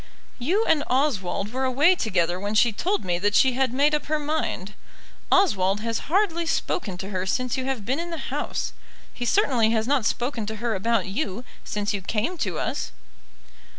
"You 0.39 0.65
and 0.65 0.83
Oswald 0.87 1.53
were 1.53 1.63
away 1.63 1.93
together 1.95 2.39
when 2.39 2.55
she 2.55 2.71
told 2.71 3.05
me 3.05 3.19
that 3.19 3.35
she 3.35 3.53
had 3.53 3.71
made 3.71 3.93
up 3.93 4.07
her 4.07 4.17
mind. 4.17 4.73
Oswald 5.31 5.81
has 5.81 5.99
hardly 6.09 6.47
spoken 6.47 6.97
to 6.97 7.09
her 7.11 7.27
since 7.27 7.55
you 7.55 7.65
have 7.65 7.85
been 7.85 7.99
in 7.99 8.09
the 8.09 8.33
house. 8.33 8.73
He 9.13 9.25
certainly 9.25 9.69
has 9.69 9.85
not 9.87 10.07
spoken 10.07 10.47
to 10.47 10.55
her 10.55 10.73
about 10.73 11.05
you 11.05 11.45
since 11.63 11.93
you 11.93 12.01
came 12.01 12.35
to 12.39 12.57
us." 12.57 12.91